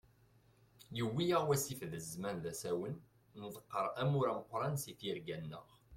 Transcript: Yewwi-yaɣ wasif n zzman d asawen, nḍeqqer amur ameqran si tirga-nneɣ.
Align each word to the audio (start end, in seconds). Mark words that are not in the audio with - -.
Yewwi-yaɣ 0.97 1.43
wasif 1.47 1.81
n 1.89 1.93
zzman 2.05 2.37
d 2.43 2.45
asawen, 2.51 2.95
nḍeqqer 3.39 3.85
amur 4.01 4.25
ameqran 4.33 4.75
si 4.83 4.93
tirga-nneɣ. 4.99 5.67